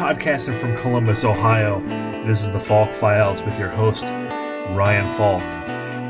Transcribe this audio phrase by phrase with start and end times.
[0.00, 1.78] Podcasting from Columbus, Ohio,
[2.24, 5.42] this is the Falk Files with your host, Ryan Falk,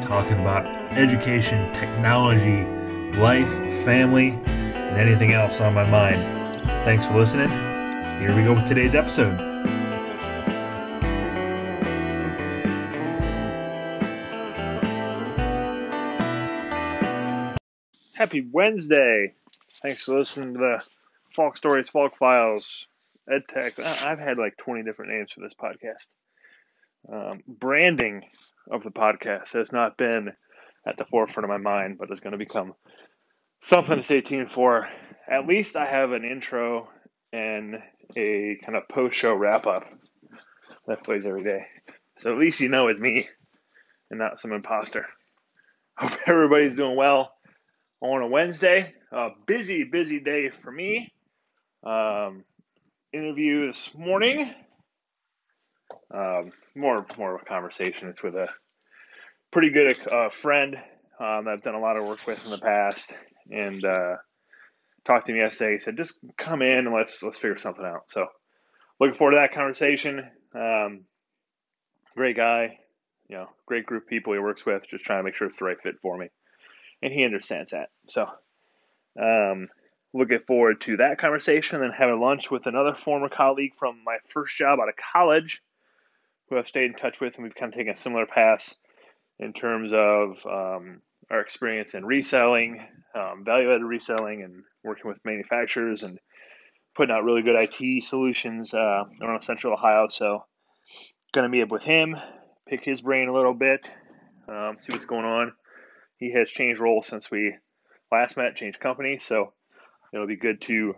[0.00, 0.64] talking about
[0.96, 2.62] education, technology,
[3.18, 3.52] life,
[3.84, 6.22] family, and anything else on my mind.
[6.84, 7.48] Thanks for listening.
[7.48, 9.36] Here we go with today's episode.
[18.14, 19.34] Happy Wednesday.
[19.82, 20.82] Thanks for listening to the
[21.34, 22.86] Falk Stories, Falk Files,
[23.30, 23.78] EdTech.
[23.78, 26.08] I've had like 20 different names for this podcast.
[27.12, 28.24] Um, branding
[28.70, 30.32] of the podcast has not been
[30.86, 32.74] at the forefront of my mind, but is going to become
[33.62, 34.88] something to stay tuned for.
[35.28, 36.88] At least I have an intro
[37.32, 37.76] and
[38.16, 39.84] a kind of post show wrap up
[40.86, 41.66] that plays every day.
[42.18, 43.28] So at least you know it's me
[44.10, 45.06] and not some imposter.
[45.96, 47.32] Hope everybody's doing well
[48.00, 48.94] on a Wednesday.
[49.12, 51.12] A busy, busy day for me.
[51.84, 52.44] Um,
[53.12, 54.52] interview this morning.
[56.14, 58.08] Um, more, more of a conversation.
[58.08, 58.48] It's with a
[59.50, 60.76] pretty good uh, friend
[61.18, 63.14] um, that I've done a lot of work with in the past,
[63.50, 64.16] and uh,
[65.04, 65.72] talked to him yesterday.
[65.72, 68.26] He said, "Just come in and let's let's figure something out." So,
[68.98, 70.30] looking forward to that conversation.
[70.54, 71.04] Um,
[72.16, 72.78] great guy,
[73.28, 74.82] you know, great group of people he works with.
[74.88, 76.28] Just trying to make sure it's the right fit for me,
[77.02, 77.90] and he understands that.
[78.08, 78.26] So,
[79.20, 79.68] um,
[80.12, 84.56] looking forward to that conversation and having lunch with another former colleague from my first
[84.56, 85.62] job out of college
[86.48, 88.74] who I've stayed in touch with, and we've kind of taken a similar path
[89.38, 95.24] in terms of um, our experience in reselling, um, value added reselling, and working with
[95.24, 96.18] manufacturers and
[96.96, 100.08] putting out really good IT solutions uh, around Central Ohio.
[100.08, 100.44] So,
[101.32, 102.16] going to meet up with him,
[102.68, 103.90] pick his brain a little bit,
[104.48, 105.52] um, see what's going on.
[106.16, 107.54] He has changed roles since we
[108.10, 109.22] last met, changed companies.
[109.22, 109.52] So,
[110.12, 110.96] it'll be good to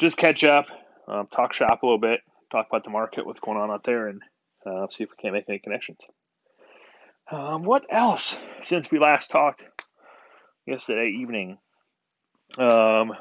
[0.00, 0.66] just catch up,
[1.06, 4.08] um, talk shop a little bit, talk about the market, what's going on out there,
[4.08, 4.22] and
[4.66, 6.00] uh, see if we can't make any connections.
[7.30, 9.62] Um, what else since we last talked
[10.66, 11.58] yesterday evening?
[12.56, 13.12] Um,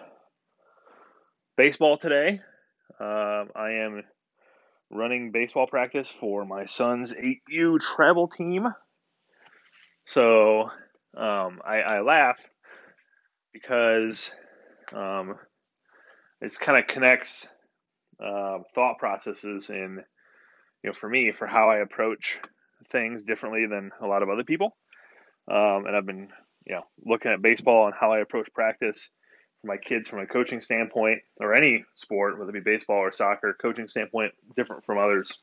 [1.57, 2.39] baseball today.
[2.99, 4.03] Um, I am
[4.89, 8.67] running baseball practice for my son's 8U travel team.
[10.05, 10.69] So
[11.15, 12.39] um, I, I laugh
[13.51, 14.31] because
[14.93, 15.35] um,
[16.41, 17.47] it kind of connects
[18.23, 20.03] uh, thought processes in,
[20.83, 22.37] you know, for me, for how I approach
[22.91, 24.75] things differently than a lot of other people.
[25.49, 26.29] Um, and I've been,
[26.65, 29.09] you know, looking at baseball and how I approach practice
[29.61, 33.11] for my kids from a coaching standpoint, or any sport, whether it be baseball or
[33.11, 35.39] soccer, coaching standpoint, different from others.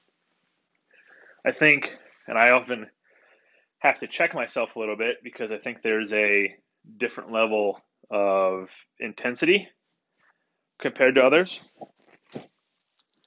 [1.45, 2.87] I think, and I often
[3.81, 6.55] have to check myself a little bit because I think there's a
[6.97, 7.81] different level
[8.15, 8.71] of
[9.01, 9.69] intensity
[10.81, 11.61] compared to others.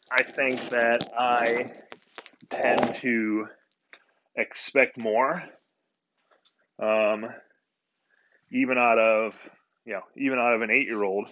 [0.09, 1.67] I think that I
[2.49, 3.47] tend to
[4.37, 5.43] expect more,
[6.81, 7.25] um,
[8.49, 9.33] even out of
[9.85, 11.27] you know, even out of an eight-year-old.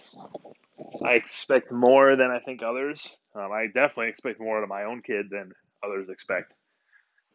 [1.04, 3.08] I expect more than I think others.
[3.34, 5.52] Um, I definitely expect more out of my own kid than
[5.82, 6.52] others expect.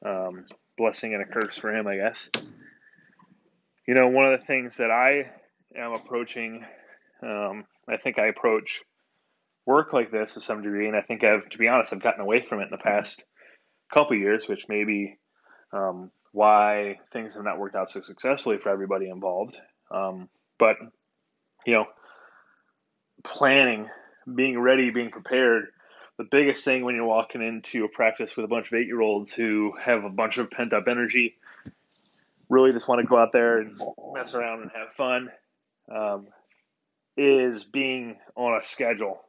[0.05, 0.45] Um,
[0.77, 2.27] blessing and a curse for him, I guess.
[3.87, 5.31] You know, one of the things that I
[5.75, 6.65] am approaching.
[7.23, 8.81] Um, I think I approach
[9.65, 12.21] work like this to some degree, and I think I've, to be honest, I've gotten
[12.21, 13.23] away from it in the past
[13.93, 15.17] couple years, which may be
[15.71, 19.55] um, why things have not worked out so successfully for everybody involved.
[19.91, 20.77] Um, but
[21.65, 21.85] you know,
[23.23, 23.89] planning,
[24.33, 25.67] being ready, being prepared.
[26.17, 29.01] The biggest thing when you're walking into a practice with a bunch of eight year
[29.01, 31.37] olds who have a bunch of pent up energy,
[32.49, 33.79] really just want to go out there and
[34.13, 35.29] mess around and have fun
[35.93, 36.27] um,
[37.17, 39.21] is being on a schedule.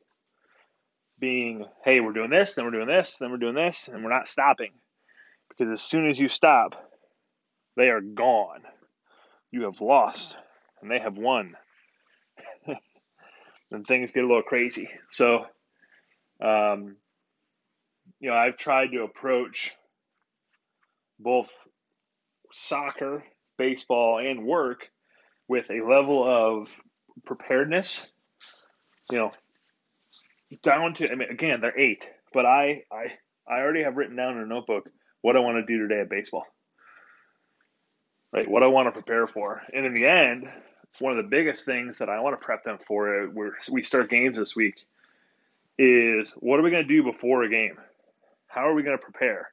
[1.18, 4.10] Being, hey, we're doing this, then we're doing this, then we're doing this, and we're
[4.10, 4.72] not stopping.
[5.48, 6.74] Because as soon as you stop,
[7.76, 8.62] they are gone.
[9.50, 10.36] You have lost,
[10.80, 11.54] and they have won.
[13.70, 14.88] and things get a little crazy.
[15.10, 15.46] So,
[16.40, 16.96] um,
[18.18, 19.72] you know, I've tried to approach
[21.20, 21.52] both
[22.50, 23.22] soccer,
[23.58, 24.88] baseball, and work
[25.52, 26.80] with a level of
[27.26, 28.10] preparedness,
[29.10, 29.32] you know,
[30.62, 33.12] down to I mean again, they're eight, but I I
[33.46, 34.88] I already have written down in a notebook
[35.20, 36.46] what I want to do today at baseball.
[38.32, 39.60] Right, what I want to prepare for.
[39.74, 40.48] And in the end,
[41.00, 43.82] one of the biggest things that I want to prep them for uh, where we
[43.82, 44.86] start games this week
[45.76, 47.76] is what are we going to do before a game?
[48.46, 49.52] How are we going to prepare?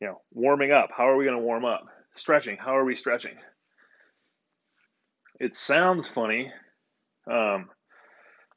[0.00, 0.88] You know, warming up.
[0.96, 1.88] How are we going to warm up?
[2.14, 2.56] Stretching.
[2.56, 3.36] How are we stretching?
[5.40, 6.52] It sounds funny,
[7.28, 7.70] um,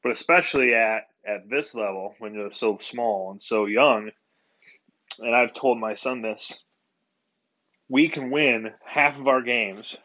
[0.04, 4.12] but especially at at this level when you're so small and so young,
[5.20, 6.54] and I've told my son this,
[7.88, 9.96] we can win half of our games,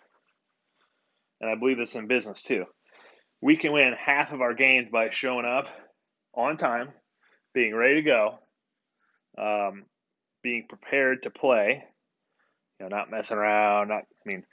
[1.41, 2.65] and I believe this in business too.
[3.41, 5.69] We can win half of our games by showing up
[6.35, 6.91] on time,
[7.53, 8.39] being ready to go,
[9.37, 9.85] um,
[10.43, 11.85] being prepared to play,
[12.79, 13.89] you know, not messing around.
[13.89, 14.45] Not, I mean,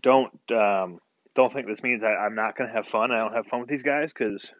[0.00, 0.98] don't um,
[1.34, 3.12] don't think this means I, I'm not going to have fun.
[3.12, 4.52] I don't have fun with these guys because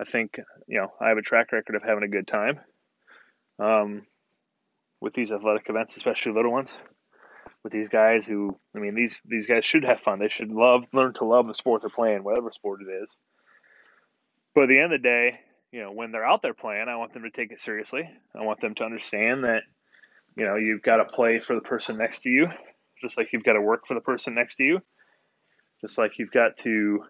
[0.00, 2.60] I think you know I have a track record of having a good time
[3.58, 4.02] um,
[5.00, 6.74] with these athletic events, especially little ones.
[7.62, 10.20] With these guys who, I mean, these these guys should have fun.
[10.20, 13.08] They should love, learn to love the sport they're playing, whatever sport it is.
[14.54, 15.40] But at the end of the day,
[15.72, 18.08] you know, when they're out there playing, I want them to take it seriously.
[18.34, 19.62] I want them to understand that,
[20.36, 22.48] you know, you've got to play for the person next to you,
[23.00, 24.82] just like you've got to work for the person next to you,
[25.80, 27.04] just like you've got to,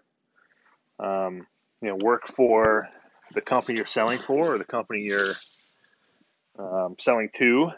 [0.99, 1.47] um,
[1.81, 2.89] you know, work for
[3.33, 5.35] the company you're selling for or the company you're
[6.59, 7.69] um, selling to.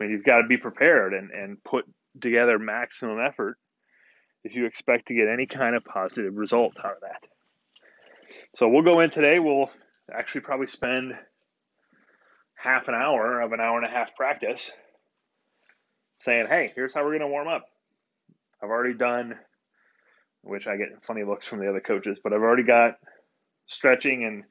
[0.00, 1.84] I mean, you've got to be prepared and, and put
[2.20, 3.58] together maximum effort
[4.44, 7.26] if you expect to get any kind of positive result out of that.
[8.54, 9.38] So we'll go in today.
[9.38, 9.70] We'll
[10.12, 11.14] actually probably spend
[12.54, 14.70] half an hour of an hour and a half practice
[16.20, 17.66] saying, hey, here's how we're going to warm up.
[18.62, 19.34] I've already done,
[20.42, 22.98] which I get funny looks from the other coaches, but I've already got
[23.66, 24.44] stretching and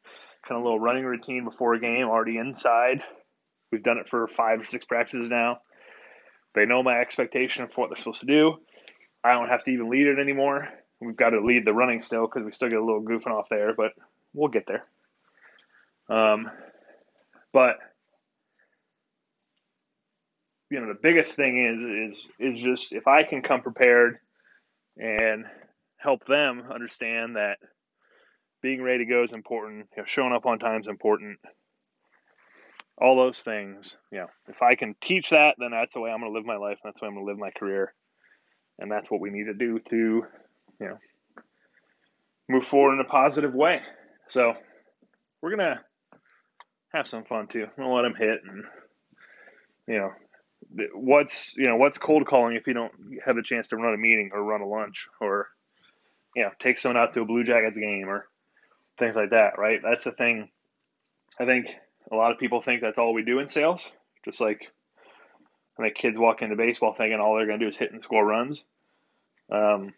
[0.48, 3.04] kind of a little running routine before a game already inside.
[3.72, 5.60] We've done it for five or six practices now.
[6.56, 8.58] They know my expectation for what they're supposed to do.
[9.24, 10.68] I don't have to even lead it anymore.
[11.02, 13.48] We've got to lead the running still because we still get a little goofing off
[13.50, 13.92] there, but
[14.34, 14.86] we'll get there.
[16.10, 16.50] Um,
[17.54, 17.78] but
[20.70, 24.20] you know, the biggest thing is is is just if I can come prepared
[24.98, 25.46] and
[25.98, 27.58] help them understand that
[28.62, 29.88] being ready to go is important.
[29.96, 31.40] You know, showing up on time is important.
[33.02, 33.96] All those things.
[34.12, 36.46] You know, if I can teach that, then that's the way I'm going to live
[36.46, 36.80] my life.
[36.84, 37.94] and That's the way I'm going to live my career,
[38.78, 40.26] and that's what we need to do to
[40.80, 40.98] you know,
[42.48, 43.82] move forward in a positive way.
[44.28, 44.54] So
[45.42, 45.82] we're gonna
[46.94, 47.68] have some fun too.
[47.78, 48.64] Gonna let them hit, and
[49.88, 50.12] you know,
[50.94, 52.94] what's you know what's cold calling if you don't
[53.26, 55.48] have a chance to run a meeting or run a lunch or
[56.36, 58.28] you know take someone out to a Blue Jackets game or
[58.98, 59.80] things like that, right?
[59.82, 60.50] That's the thing.
[61.40, 61.74] I think
[62.12, 63.90] a lot of people think that's all we do in sales,
[64.26, 64.72] just like
[65.80, 68.04] I think kids walk into baseball thinking all they're going to do is hit and
[68.04, 68.64] score runs.
[69.52, 69.94] Um,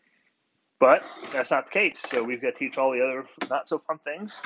[0.80, 2.00] but that's not the case.
[2.00, 4.40] So we've got to teach all the other not so fun things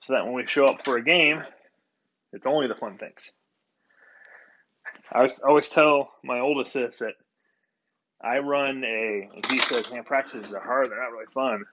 [0.00, 1.42] so that when we show up for a game,
[2.32, 3.30] it's only the fun things.
[5.12, 7.14] I always tell my oldest this that
[8.22, 10.90] I run a, he says, man, practices are hard.
[10.90, 11.64] They're not really fun.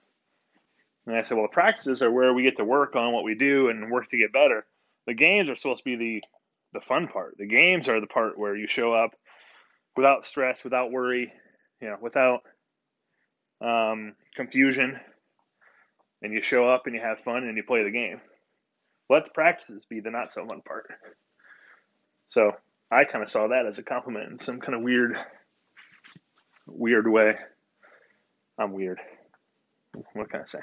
[1.06, 3.34] And I said, well, the practices are where we get to work on what we
[3.34, 4.64] do and work to get better.
[5.06, 6.22] The games are supposed to be the,
[6.74, 7.36] the fun part.
[7.38, 9.10] The games are the part where you show up
[9.96, 11.32] without stress, without worry,
[11.80, 12.42] you know, without
[13.60, 14.98] um, confusion,
[16.22, 18.20] and you show up and you have fun and you play the game.
[19.10, 20.86] Let the practices be the not so fun part.
[22.28, 22.52] So
[22.92, 25.16] I kind of saw that as a compliment in some kind of weird,
[26.66, 27.36] weird way.
[28.58, 28.98] I'm weird.
[30.12, 30.60] What can I say?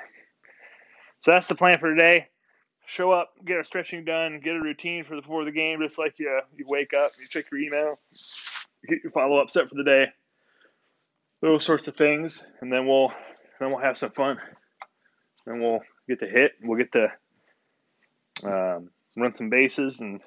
[1.22, 2.27] So that's the plan for today.
[2.86, 5.98] Show up, get our stretching done, get a routine for the before the game, just
[6.00, 8.00] like you you wake up, you check your email,
[8.88, 10.08] get your follow up set for the day
[11.42, 13.12] those sorts of things, and then we'll
[13.60, 14.38] then we'll have some fun.
[15.46, 16.53] Then we'll get to hit.
[16.62, 17.12] We'll get to
[18.44, 20.22] um, run some bases and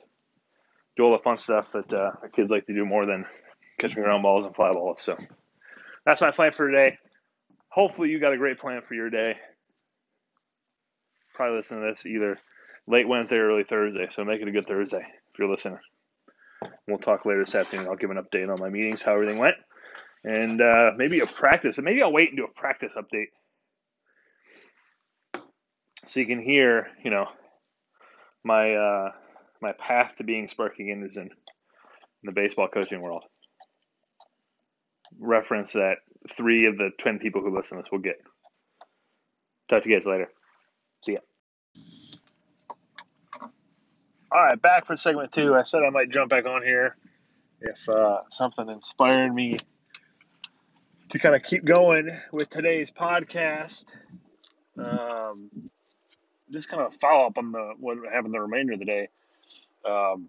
[0.97, 3.25] do all the fun stuff that uh, kids like to do more than
[3.79, 5.01] catching ground balls and fly balls.
[5.01, 5.17] So
[6.05, 6.99] that's my plan for today.
[7.69, 9.37] Hopefully, you got a great plan for your day.
[11.35, 12.39] Probably listen to this either
[12.87, 14.09] late Wednesday or early Thursday.
[14.11, 15.79] So make it a good Thursday if you're listening.
[16.87, 17.89] We'll talk later this afternoon.
[17.89, 19.57] I'll give an update on my meetings, how everything went
[20.25, 21.79] and uh, maybe a practice.
[21.79, 23.31] And maybe I'll wait and do a practice update
[26.07, 27.27] so you can hear, you know,
[28.45, 29.11] my uh,
[29.63, 31.31] my path to being Sparky Anderson in
[32.25, 33.25] the baseball coaching world.
[35.19, 35.97] Reference that
[36.31, 38.21] three of the ten people who listen to this will get.
[39.71, 40.29] Talk to you guys later.
[41.05, 41.19] See ya.
[44.31, 45.55] All right, back for segment two.
[45.55, 46.97] I said I might jump back on here
[47.63, 49.57] if uh, something inspired me
[51.11, 53.85] to kind of keep going with today's podcast,
[54.79, 55.71] um,
[56.51, 59.09] just kind of follow up on the what happened the remainder of the day.
[59.85, 60.29] Um,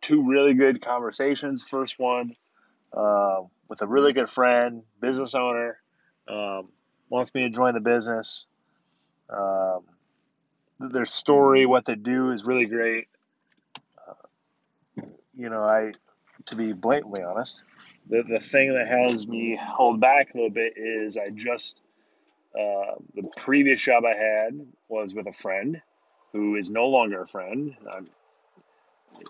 [0.00, 1.62] two really good conversations.
[1.62, 2.36] First one
[2.92, 5.78] uh, with a really good friend, business owner,
[6.28, 6.68] um,
[7.08, 8.46] wants me to join the business.
[9.28, 9.82] Um,
[10.78, 13.08] their story, what they do, is really great.
[13.98, 15.02] Uh,
[15.34, 15.92] you know, I
[16.46, 17.62] to be blatantly honest,
[18.08, 21.82] the the thing that has me hold back a little bit is I just
[22.54, 25.80] uh, the previous job I had was with a friend
[26.32, 27.74] who is no longer a friend.
[27.90, 28.08] I'm,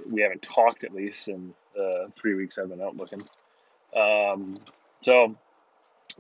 [0.09, 3.23] we haven't talked at least in the three weeks I've been out looking.
[3.95, 4.59] Um,
[5.01, 5.37] so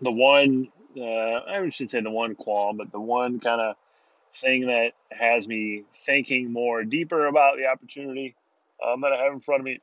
[0.00, 3.76] the one, uh, I should say the one qualm, but the one kind of
[4.34, 8.34] thing that has me thinking more deeper about the opportunity
[8.84, 9.80] um, that I have in front of me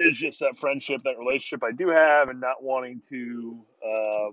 [0.00, 4.30] is just that friendship, that relationship I do have, and not wanting to uh,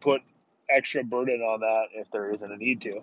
[0.00, 0.22] put
[0.70, 3.00] extra burden on that if there isn't a need to.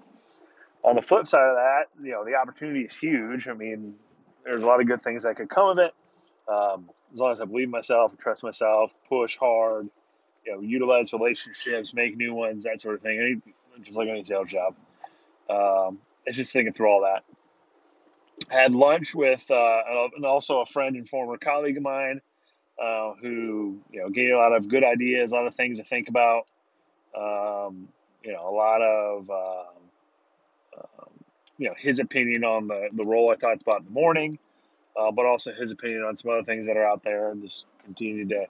[0.84, 3.48] On the flip side of that, you know, the opportunity is huge.
[3.48, 3.96] I mean,
[4.44, 5.94] there's a lot of good things that could come of it.
[6.52, 9.90] Um, as long as I believe myself, trust myself, push hard,
[10.46, 13.20] you know, utilize relationships, make new ones, that sort of thing.
[13.20, 13.54] Any,
[13.84, 14.76] just like any sales job.
[15.50, 17.24] Um, it's just thinking through all that.
[18.52, 19.82] I had lunch with uh,
[20.16, 22.22] and also a friend and former colleague of mine
[22.82, 25.84] uh, who you know gave a lot of good ideas, a lot of things to
[25.84, 26.48] think about.
[27.16, 27.90] Um,
[28.24, 29.64] you know, a lot of uh,
[30.78, 31.10] um,
[31.60, 34.40] you know his opinion on the the role I talked about in the morning,
[34.98, 37.66] uh, but also his opinion on some other things that are out there, and just
[37.84, 38.48] continue to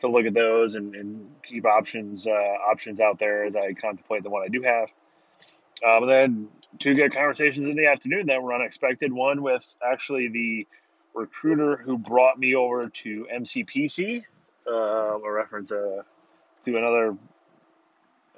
[0.00, 2.30] to look at those and, and keep options uh,
[2.70, 4.88] options out there as I contemplate the one I do have.
[5.82, 9.12] Um, and then two good conversations in the afternoon that were unexpected.
[9.12, 10.66] One with actually the
[11.14, 14.22] recruiter who brought me over to MCPC,
[14.66, 16.02] uh, a reference uh,
[16.64, 17.16] to another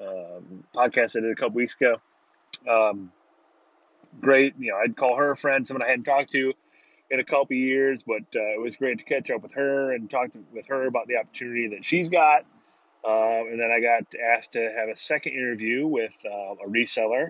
[0.01, 1.97] um, podcast I did a couple weeks ago.
[2.71, 3.11] Um,
[4.21, 6.53] great, you know, I'd call her a friend, someone I hadn't talked to
[7.11, 10.11] in a couple years, but uh, it was great to catch up with her and
[10.11, 12.45] talk to, with her about the opportunity that she's got.
[13.05, 17.27] Um, and then I got asked to have a second interview with uh, a reseller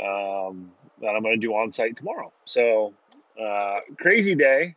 [0.00, 2.32] um, that I'm going to do on site tomorrow.
[2.44, 2.92] So,
[3.40, 4.74] uh, crazy day,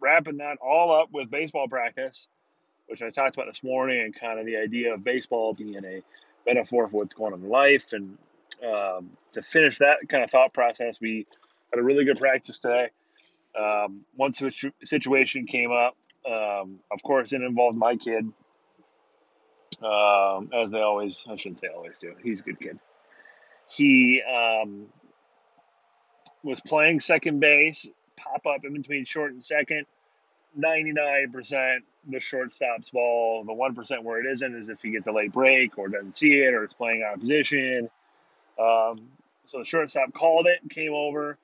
[0.00, 2.28] wrapping that all up with baseball practice,
[2.86, 6.02] which I talked about this morning, and kind of the idea of baseball being a
[6.46, 7.92] metaphor for what's going on in life.
[7.92, 8.18] And
[8.64, 11.26] um, to finish that kind of thought process, we
[11.72, 12.88] had a really good practice today.
[13.58, 15.96] Um, one situation came up.
[16.26, 18.30] Um, of course, it involved my kid
[19.82, 22.14] um, as they always, I shouldn't say always do.
[22.22, 22.78] He's a good kid.
[23.68, 24.86] He um,
[26.42, 27.86] was playing second base,
[28.16, 29.86] pop up in between short and second.
[30.58, 33.44] 99% the shortstop's ball.
[33.44, 36.32] The 1% where it isn't is if he gets a late break or doesn't see
[36.32, 37.90] it or is playing out of position.
[38.58, 39.08] Um,
[39.44, 41.38] so the shortstop called it, came over,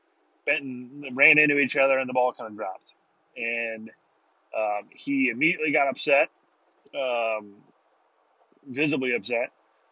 [0.46, 2.92] Benton ran into each other, and the ball kind of dropped.
[3.36, 3.90] And
[4.56, 6.28] um, he immediately got upset.
[6.94, 7.54] Um,
[8.66, 9.50] visibly upset.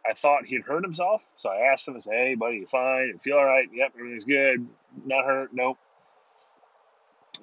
[0.09, 3.09] I thought he'd hurt himself, so I asked him, I said, hey, buddy, you fine?
[3.09, 3.69] You feel all right?
[3.73, 4.67] Yep, everything's good.
[5.05, 5.51] Not hurt?
[5.53, 5.79] Nope.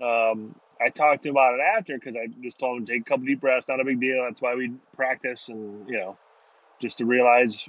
[0.03, 3.03] Um, I talked to him about it after because I just told him take a
[3.05, 4.23] couple deep breaths, not a big deal.
[4.23, 6.17] That's why we practice and, you know,
[6.79, 7.67] just to realize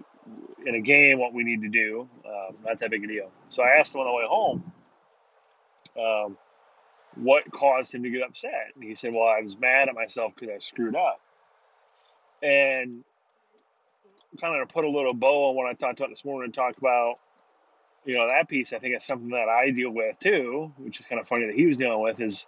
[0.64, 2.09] in a game what we need to do.
[2.25, 3.31] Um, not that big a deal.
[3.49, 4.73] So I asked him on the way home
[5.99, 6.38] um,
[7.17, 8.73] what caused him to get upset.
[8.75, 11.21] And he said, well, I was mad at myself because I screwed up.
[12.43, 13.05] And
[14.40, 16.79] kind of put a little bow on what I talked about this morning and talk
[16.79, 17.17] about,
[18.05, 18.73] you know, that piece.
[18.73, 21.55] I think it's something that I deal with too, which is kind of funny that
[21.55, 22.47] he was dealing with is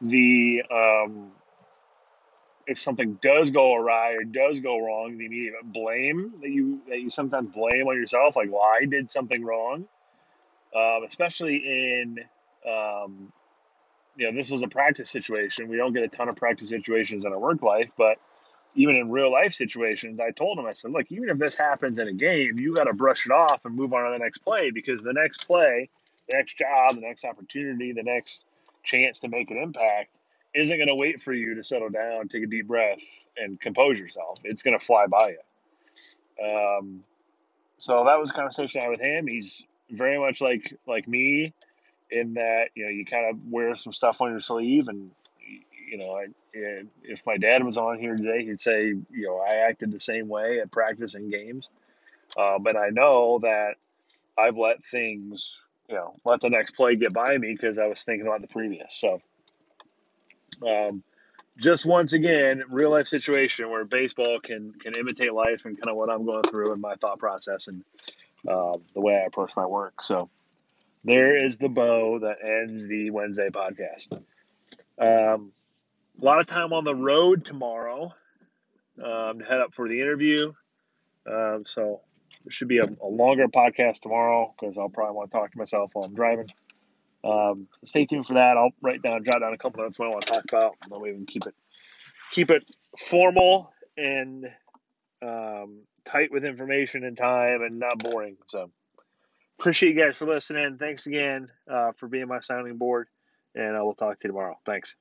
[0.00, 1.30] the um,
[2.70, 7.00] if something does go awry or does go wrong, the immediate blame that you that
[7.00, 9.86] you sometimes blame on yourself, like, well, I did something wrong,
[10.74, 12.20] um, especially in
[12.64, 13.32] um,
[14.16, 15.68] you know, this was a practice situation.
[15.68, 18.18] We don't get a ton of practice situations in our work life, but
[18.76, 21.98] even in real life situations, I told him, I said, look, even if this happens
[21.98, 24.38] in a game, you got to brush it off and move on to the next
[24.38, 25.88] play because the next play,
[26.28, 28.44] the next job, the next opportunity, the next
[28.84, 30.10] chance to make an impact
[30.54, 33.00] isn't going to wait for you to settle down, take a deep breath,
[33.36, 34.40] and compose yourself.
[34.44, 36.44] It's going to fly by you.
[36.44, 37.04] Um,
[37.78, 39.26] so that was a conversation I had with him.
[39.26, 41.52] He's very much like like me
[42.10, 45.10] in that you know you kind of wear some stuff on your sleeve and
[45.90, 46.26] you know, I,
[47.02, 50.28] if my dad was on here today, he'd say, you know, I acted the same
[50.28, 51.68] way at practice and games.
[52.36, 53.74] Uh, but I know that
[54.38, 55.56] I've let things,
[55.88, 58.46] you know, let the next play get by me because I was thinking about the
[58.46, 58.94] previous.
[58.94, 59.20] So,
[60.66, 61.02] um,
[61.58, 65.96] just once again, real life situation where baseball can can imitate life and kind of
[65.96, 67.84] what I'm going through and my thought process and
[68.48, 70.02] uh, the way I approach my work.
[70.02, 70.30] So,
[71.04, 74.12] there is the bow that ends the Wednesday podcast.
[74.98, 75.52] Um,
[76.20, 78.14] a lot of time on the road tomorrow
[79.02, 80.52] um, to head up for the interview.
[81.26, 82.00] Um, so
[82.46, 85.58] it should be a, a longer podcast tomorrow because I'll probably want to talk to
[85.58, 86.48] myself while I'm driving.
[87.22, 88.56] Um, stay tuned for that.
[88.56, 90.76] I'll write down, jot down a couple notes what I want to talk about.
[90.82, 91.54] And then we can keep it
[92.30, 92.64] keep it
[92.98, 94.46] formal and
[95.22, 98.36] um, tight with information and time and not boring.
[98.48, 98.70] So
[99.58, 100.78] appreciate you guys for listening.
[100.78, 103.08] Thanks again uh, for being my sounding board,
[103.54, 104.58] and I will talk to you tomorrow.
[104.64, 104.96] Thanks.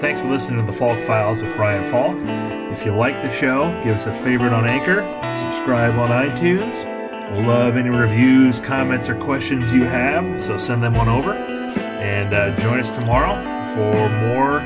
[0.00, 2.59] Thanks for listening to the Falk Files with Ryan Falk.
[2.70, 5.02] If you like the show, give us a favorite on Anchor,
[5.34, 6.84] subscribe on iTunes.
[7.32, 11.34] We'll love any reviews, comments, or questions you have, so send them on over.
[11.34, 13.40] And uh, join us tomorrow
[13.74, 14.60] for more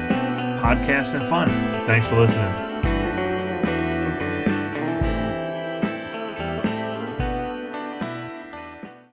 [0.63, 1.49] podcasts and fun.
[1.87, 2.74] Thanks for listening.